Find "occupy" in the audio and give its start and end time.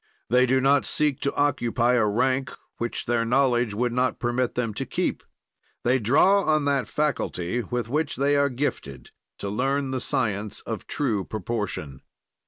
1.35-1.93